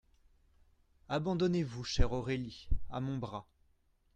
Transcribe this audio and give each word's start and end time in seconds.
Abandonnez-vous, 1.09 1.83
chère 1.83 2.11
Aurélie, 2.11 2.69
à 2.89 2.99
mon 3.01 3.19
bras. 3.19 3.45